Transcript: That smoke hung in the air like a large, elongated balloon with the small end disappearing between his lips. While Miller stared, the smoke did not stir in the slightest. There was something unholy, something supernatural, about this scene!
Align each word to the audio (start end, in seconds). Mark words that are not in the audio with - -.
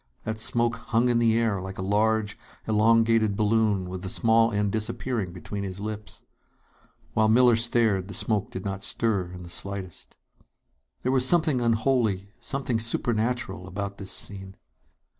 That 0.23 0.39
smoke 0.39 0.77
hung 0.77 1.09
in 1.09 1.19
the 1.19 1.37
air 1.37 1.61
like 1.61 1.77
a 1.77 1.83
large, 1.83 2.35
elongated 2.67 3.37
balloon 3.37 3.87
with 3.87 4.01
the 4.01 4.09
small 4.09 4.51
end 4.51 4.71
disappearing 4.71 5.31
between 5.31 5.61
his 5.63 5.79
lips. 5.79 6.23
While 7.13 7.29
Miller 7.29 7.55
stared, 7.55 8.07
the 8.07 8.15
smoke 8.15 8.49
did 8.49 8.65
not 8.65 8.83
stir 8.83 9.31
in 9.31 9.43
the 9.43 9.49
slightest. 9.51 10.15
There 11.03 11.11
was 11.11 11.27
something 11.27 11.61
unholy, 11.61 12.33
something 12.39 12.79
supernatural, 12.79 13.67
about 13.67 13.99
this 13.99 14.11
scene! 14.11 14.55